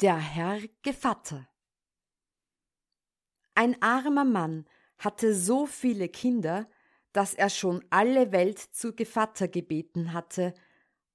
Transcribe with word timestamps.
Der 0.00 0.16
Herr 0.16 0.62
Gevatter 0.80 1.46
Ein 3.54 3.82
armer 3.82 4.24
Mann 4.24 4.64
hatte 4.96 5.34
so 5.34 5.66
viele 5.66 6.08
Kinder, 6.08 6.70
dass 7.12 7.34
er 7.34 7.50
schon 7.50 7.84
alle 7.90 8.32
Welt 8.32 8.58
zu 8.58 8.94
Gevatter 8.94 9.46
gebeten 9.46 10.14
hatte, 10.14 10.54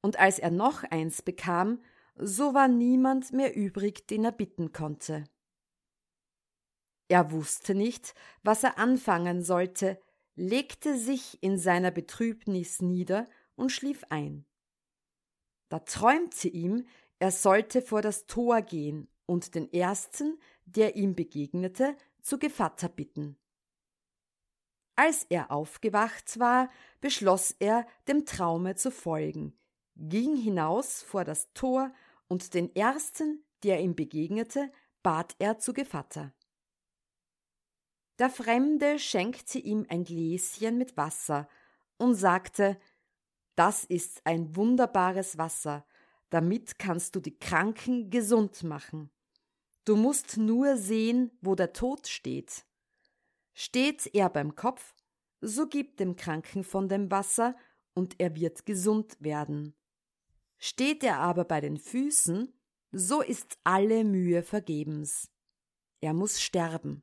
und 0.00 0.18
als 0.18 0.40
er 0.40 0.50
noch 0.50 0.82
eins 0.82 1.22
bekam, 1.22 1.80
so 2.16 2.54
war 2.54 2.66
niemand 2.66 3.32
mehr 3.32 3.54
übrig, 3.54 4.08
den 4.08 4.24
er 4.24 4.32
bitten 4.32 4.72
konnte. 4.72 5.26
Er 7.06 7.30
wusste 7.30 7.76
nicht, 7.76 8.16
was 8.42 8.64
er 8.64 8.78
anfangen 8.78 9.44
sollte, 9.44 10.02
legte 10.34 10.98
sich 10.98 11.40
in 11.40 11.56
seiner 11.56 11.92
Betrübnis 11.92 12.82
nieder 12.82 13.28
und 13.54 13.70
schlief 13.70 14.02
ein. 14.10 14.44
Da 15.68 15.78
träumte 15.78 16.48
ihm, 16.48 16.84
er 17.22 17.30
sollte 17.30 17.82
vor 17.82 18.02
das 18.02 18.26
Tor 18.26 18.62
gehen 18.62 19.06
und 19.26 19.54
den 19.54 19.72
ersten, 19.72 20.40
der 20.64 20.96
ihm 20.96 21.14
begegnete, 21.14 21.96
zu 22.20 22.36
Gevatter 22.36 22.88
bitten. 22.88 23.38
Als 24.96 25.22
er 25.30 25.52
aufgewacht 25.52 26.40
war, 26.40 26.68
beschloss 27.00 27.54
er, 27.60 27.86
dem 28.08 28.26
Traume 28.26 28.74
zu 28.74 28.90
folgen, 28.90 29.56
ging 29.94 30.34
hinaus 30.34 31.00
vor 31.00 31.22
das 31.22 31.52
Tor 31.52 31.94
und 32.26 32.54
den 32.54 32.74
ersten, 32.74 33.44
der 33.62 33.78
ihm 33.78 33.94
begegnete, 33.94 34.72
bat 35.04 35.36
er 35.38 35.60
zu 35.60 35.74
Gevatter. 35.74 36.34
Der 38.18 38.30
Fremde 38.30 38.98
schenkte 38.98 39.60
ihm 39.60 39.86
ein 39.88 40.02
Gläschen 40.02 40.76
mit 40.76 40.96
Wasser 40.96 41.48
und 41.98 42.16
sagte, 42.16 42.80
das 43.54 43.84
ist 43.84 44.26
ein 44.26 44.56
wunderbares 44.56 45.38
Wasser, 45.38 45.86
damit 46.32 46.78
kannst 46.78 47.14
du 47.14 47.20
die 47.20 47.38
Kranken 47.38 48.08
gesund 48.08 48.62
machen. 48.62 49.10
Du 49.84 49.96
musst 49.96 50.38
nur 50.38 50.78
sehen, 50.78 51.30
wo 51.42 51.54
der 51.54 51.74
Tod 51.74 52.06
steht. 52.08 52.64
Steht 53.52 54.14
er 54.14 54.30
beim 54.30 54.54
Kopf, 54.54 54.94
so 55.42 55.66
gib 55.66 55.98
dem 55.98 56.16
Kranken 56.16 56.64
von 56.64 56.88
dem 56.88 57.10
Wasser, 57.10 57.54
und 57.94 58.18
er 58.18 58.34
wird 58.34 58.64
gesund 58.64 59.18
werden. 59.20 59.74
Steht 60.58 61.04
er 61.04 61.18
aber 61.18 61.44
bei 61.44 61.60
den 61.60 61.76
Füßen, 61.76 62.50
so 62.92 63.20
ist 63.20 63.58
alle 63.64 64.02
Mühe 64.02 64.42
vergebens. 64.42 65.30
Er 66.00 66.14
muss 66.14 66.40
sterben. 66.40 67.02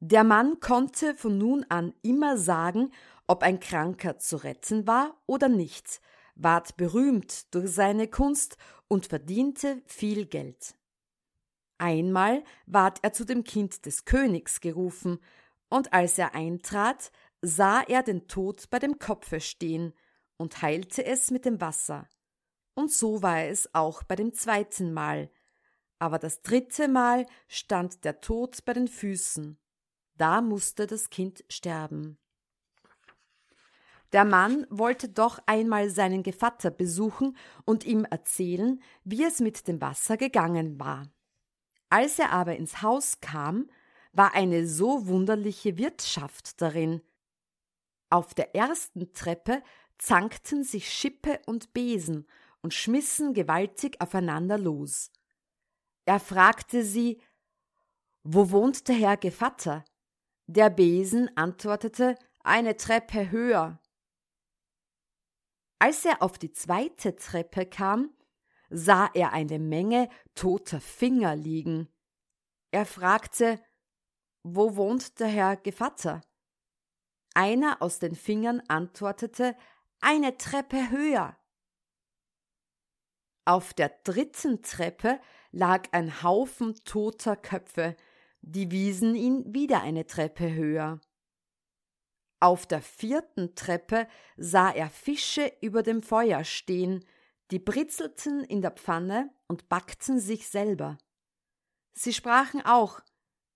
Der 0.00 0.24
Mann 0.24 0.60
konnte 0.60 1.14
von 1.14 1.36
nun 1.36 1.66
an 1.68 1.92
immer 2.02 2.38
sagen, 2.38 2.92
ob 3.26 3.42
ein 3.42 3.60
Kranker 3.60 4.16
zu 4.16 4.36
retten 4.36 4.86
war 4.86 5.20
oder 5.26 5.48
nicht, 5.48 6.00
ward 6.38 6.76
berühmt 6.76 7.54
durch 7.54 7.70
seine 7.70 8.08
Kunst 8.08 8.56
und 8.88 9.06
verdiente 9.06 9.82
viel 9.86 10.24
Geld. 10.26 10.74
Einmal 11.76 12.42
ward 12.66 12.98
er 13.02 13.12
zu 13.12 13.24
dem 13.24 13.44
Kind 13.44 13.84
des 13.84 14.04
Königs 14.04 14.60
gerufen, 14.60 15.20
und 15.70 15.92
als 15.92 16.16
er 16.16 16.34
eintrat, 16.34 17.12
sah 17.42 17.82
er 17.82 18.02
den 18.02 18.26
Tod 18.26 18.70
bei 18.70 18.78
dem 18.78 18.98
Kopfe 18.98 19.40
stehen 19.40 19.92
und 20.38 20.62
heilte 20.62 21.04
es 21.04 21.30
mit 21.30 21.44
dem 21.44 21.60
Wasser. 21.60 22.08
Und 22.74 22.90
so 22.90 23.22
war 23.22 23.44
es 23.44 23.74
auch 23.74 24.02
bei 24.02 24.16
dem 24.16 24.32
zweiten 24.32 24.94
Mal. 24.94 25.30
Aber 25.98 26.18
das 26.18 26.42
dritte 26.42 26.88
Mal 26.88 27.26
stand 27.48 28.04
der 28.04 28.20
Tod 28.20 28.64
bei 28.64 28.72
den 28.72 28.88
Füßen. 28.88 29.58
Da 30.16 30.40
musste 30.40 30.86
das 30.86 31.10
Kind 31.10 31.44
sterben. 31.48 32.18
Der 34.12 34.24
Mann 34.24 34.66
wollte 34.70 35.08
doch 35.08 35.38
einmal 35.46 35.90
seinen 35.90 36.22
Gevatter 36.22 36.70
besuchen 36.70 37.36
und 37.64 37.84
ihm 37.84 38.04
erzählen, 38.04 38.82
wie 39.04 39.24
es 39.24 39.40
mit 39.40 39.68
dem 39.68 39.80
Wasser 39.80 40.16
gegangen 40.16 40.80
war. 40.80 41.10
Als 41.90 42.18
er 42.18 42.32
aber 42.32 42.56
ins 42.56 42.82
Haus 42.82 43.20
kam, 43.20 43.70
war 44.12 44.34
eine 44.34 44.66
so 44.66 45.06
wunderliche 45.06 45.76
Wirtschaft 45.76 46.60
darin. 46.60 47.02
Auf 48.10 48.34
der 48.34 48.54
ersten 48.54 49.12
Treppe 49.12 49.62
zankten 49.98 50.64
sich 50.64 50.90
Schippe 50.90 51.40
und 51.46 51.72
Besen 51.74 52.26
und 52.62 52.72
schmissen 52.72 53.34
gewaltig 53.34 54.00
aufeinander 54.00 54.58
los. 54.58 55.10
Er 56.06 56.20
fragte 56.20 56.84
sie, 56.84 57.20
wo 58.24 58.50
wohnt 58.50 58.88
der 58.88 58.96
Herr 58.96 59.16
Gevatter? 59.16 59.84
Der 60.46 60.70
Besen 60.70 61.30
antwortete, 61.36 62.16
eine 62.42 62.76
Treppe 62.76 63.30
höher. 63.30 63.78
Als 65.78 66.04
er 66.04 66.22
auf 66.22 66.38
die 66.38 66.52
zweite 66.52 67.14
Treppe 67.16 67.66
kam, 67.66 68.10
sah 68.70 69.10
er 69.14 69.32
eine 69.32 69.58
Menge 69.58 70.08
toter 70.34 70.80
Finger 70.80 71.36
liegen. 71.36 71.88
Er 72.70 72.84
fragte, 72.84 73.60
wo 74.42 74.76
wohnt 74.76 75.20
der 75.20 75.28
Herr 75.28 75.56
Gevatter? 75.56 76.20
Einer 77.34 77.80
aus 77.80 77.98
den 77.98 78.14
Fingern 78.14 78.62
antwortete, 78.68 79.56
eine 80.00 80.36
Treppe 80.36 80.90
höher. 80.90 81.36
Auf 83.44 83.72
der 83.72 83.90
dritten 84.04 84.62
Treppe 84.62 85.20
lag 85.52 85.88
ein 85.92 86.22
Haufen 86.22 86.74
toter 86.84 87.36
Köpfe, 87.36 87.96
die 88.42 88.70
wiesen 88.70 89.14
ihn 89.14 89.54
wieder 89.54 89.82
eine 89.82 90.06
Treppe 90.06 90.52
höher. 90.52 91.00
Auf 92.40 92.66
der 92.66 92.82
vierten 92.82 93.54
Treppe 93.54 94.06
sah 94.36 94.70
er 94.70 94.90
Fische 94.90 95.52
über 95.60 95.82
dem 95.82 96.02
Feuer 96.02 96.44
stehen, 96.44 97.04
die 97.50 97.58
britzelten 97.58 98.44
in 98.44 98.62
der 98.62 98.70
Pfanne 98.70 99.30
und 99.48 99.68
backten 99.68 100.20
sich 100.20 100.48
selber. 100.48 100.98
Sie 101.94 102.12
sprachen 102.12 102.64
auch 102.64 103.00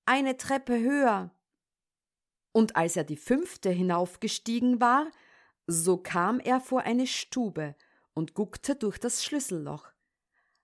eine 0.04 0.36
Treppe 0.36 0.78
höher. 0.78 1.30
Und 2.50 2.76
als 2.76 2.96
er 2.96 3.04
die 3.04 3.16
fünfte 3.16 3.70
hinaufgestiegen 3.70 4.80
war, 4.80 5.10
so 5.66 5.96
kam 5.96 6.40
er 6.40 6.60
vor 6.60 6.80
eine 6.80 7.06
Stube 7.06 7.76
und 8.14 8.34
guckte 8.34 8.74
durch 8.74 8.98
das 8.98 9.24
Schlüsselloch. 9.24 9.92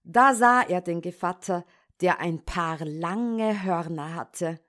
Da 0.02 0.34
sah 0.34 0.62
er 0.62 0.80
den 0.80 1.00
Gevatter, 1.00 1.64
der 2.00 2.20
ein 2.20 2.44
paar 2.44 2.84
lange 2.84 3.62
Hörner 3.62 4.14
hatte. 4.14 4.60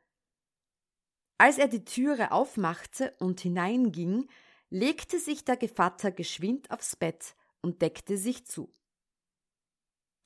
Als 1.42 1.58
er 1.58 1.70
die 1.70 1.86
Türe 1.86 2.34
aufmachte 2.34 3.16
und 3.18 3.40
hineinging, 3.40 4.28
legte 4.70 5.20
sich 5.20 5.46
der 5.46 5.56
Gevatter 5.56 6.12
geschwind 6.12 6.70
aufs 6.70 6.98
Bett 6.98 7.34
und 7.62 7.82
deckte 7.82 8.18
sich 8.18 8.46
zu. 8.46 8.76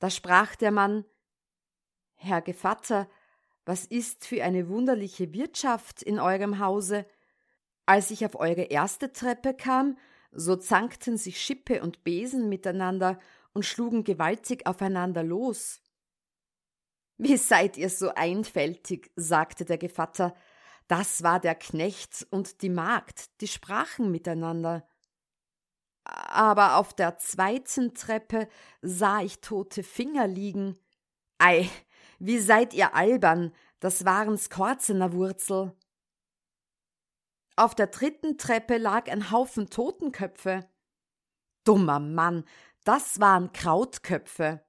Da 0.00 0.10
sprach 0.10 0.56
der 0.56 0.72
Mann 0.72 1.04
Herr 2.14 2.42
Gevatter, 2.42 3.08
was 3.64 3.84
ist 3.84 4.26
für 4.26 4.42
eine 4.42 4.68
wunderliche 4.68 5.32
Wirtschaft 5.32 6.02
in 6.02 6.18
eurem 6.18 6.58
Hause? 6.58 7.06
Als 7.86 8.10
ich 8.10 8.26
auf 8.26 8.34
eure 8.34 8.62
erste 8.62 9.12
Treppe 9.12 9.54
kam, 9.54 9.96
so 10.32 10.56
zankten 10.56 11.16
sich 11.16 11.40
Schippe 11.40 11.80
und 11.80 12.02
Besen 12.02 12.48
miteinander 12.48 13.20
und 13.52 13.64
schlugen 13.64 14.02
gewaltig 14.02 14.66
aufeinander 14.66 15.22
los. 15.22 15.80
Wie 17.18 17.36
seid 17.36 17.76
ihr 17.76 17.88
so 17.88 18.10
einfältig, 18.10 19.12
sagte 19.14 19.64
der 19.64 19.78
Gevatter, 19.78 20.34
das 20.88 21.22
war 21.22 21.40
der 21.40 21.54
Knecht 21.54 22.26
und 22.30 22.62
die 22.62 22.68
Magd, 22.68 23.40
die 23.40 23.48
sprachen 23.48 24.10
miteinander. 24.10 24.86
Aber 26.04 26.76
auf 26.76 26.92
der 26.92 27.16
zweiten 27.18 27.94
Treppe 27.94 28.48
sah 28.82 29.22
ich 29.22 29.40
tote 29.40 29.82
Finger 29.82 30.26
liegen. 30.26 30.78
Ei, 31.38 31.68
wie 32.18 32.38
seid 32.38 32.74
ihr 32.74 32.94
albern, 32.94 33.52
das 33.80 34.04
waren 34.04 34.36
Skorzener 34.36 35.12
Wurzel. 35.12 35.74
Auf 37.56 37.74
der 37.74 37.86
dritten 37.86 38.36
Treppe 38.36 38.78
lag 38.78 39.08
ein 39.10 39.30
Haufen 39.30 39.70
Totenköpfe. 39.70 40.68
Dummer 41.64 42.00
Mann, 42.00 42.44
das 42.84 43.20
waren 43.20 43.52
Krautköpfe. 43.52 44.64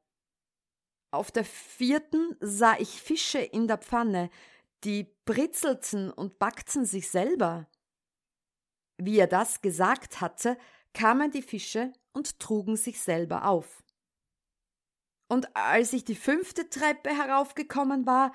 Auf 1.11 1.31
der 1.31 1.45
vierten 1.45 2.35
sah 2.39 2.77
ich 2.77 3.01
Fische 3.01 3.39
in 3.39 3.67
der 3.67 3.77
Pfanne, 3.77 4.29
die 4.85 5.11
britzelten 5.25 6.11
und 6.11 6.39
backten 6.39 6.85
sich 6.85 7.09
selber. 7.09 7.67
Wie 8.97 9.17
er 9.17 9.27
das 9.27 9.61
gesagt 9.61 10.21
hatte, 10.21 10.57
kamen 10.93 11.31
die 11.31 11.41
Fische 11.41 11.91
und 12.13 12.39
trugen 12.39 12.77
sich 12.77 13.01
selber 13.01 13.45
auf. 13.47 13.83
und 15.27 15.55
als 15.55 15.93
ich 15.93 16.05
die 16.05 16.15
fünfte 16.15 16.69
Treppe 16.69 17.09
heraufgekommen 17.09 18.05
war, 18.05 18.31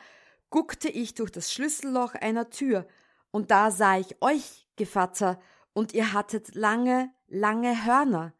guckte 0.50 0.88
ich 0.88 1.14
durch 1.14 1.31
das 1.31 1.52
Schlüsselloch 1.52 2.14
einer 2.14 2.50
Tür, 2.50 2.87
und 3.31 3.50
da 3.53 3.70
sah 3.70 3.96
ich 3.96 4.20
euch, 4.20 4.69
Gevatter, 4.76 5.41
und 5.73 5.94
ihr 5.94 6.12
hattet 6.12 6.55
lange, 6.56 7.14
lange 7.29 7.85
Hörner. 7.85 8.35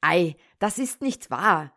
Ei, 0.00 0.36
das 0.58 0.78
ist 0.78 1.00
nicht 1.02 1.30
wahr. 1.30 1.72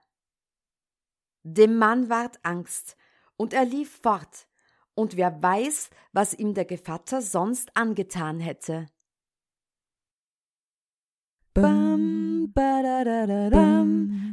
Dem 1.44 1.77
Mann 1.77 2.09
ward 2.09 2.39
Angst, 2.44 2.98
und 3.38 3.53
er 3.53 3.65
lief 3.65 4.00
fort, 4.01 4.48
und 4.95 5.18
wer 5.18 5.42
weiß, 5.44 5.89
was 6.13 6.33
ihm 6.33 6.53
der 6.53 6.65
Gevatter 6.65 7.21
sonst 7.21 7.69
angetan 7.75 8.39
hätte. 8.39 8.88
Bam, 11.53 12.51
ba 12.53 12.81
da 12.83 13.03
da 13.03 13.25
da 13.25 13.50
dam, 13.50 13.89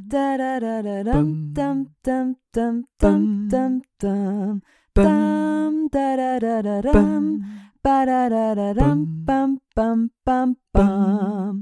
da 0.09 0.37
da 0.37 0.59
da 0.59 0.83
da 0.83 1.03
dam, 1.05 1.55
dam 1.55 1.79
dam 2.03 2.37
dam 2.53 2.85
dam 2.99 3.49
dam 3.49 3.83
dam, 4.01 4.63
dam 4.95 5.89
da 5.93 6.17
da 6.17 6.39
da 6.41 6.63
da 6.63 6.81
dam, 6.83 7.25
ba 7.83 7.97
da 8.07 8.29
da 8.29 8.55
da 8.55 8.69
dam, 8.75 9.25
bam 9.27 9.51
bam 9.77 10.11
bam 10.25 10.57
bam. 10.75 11.61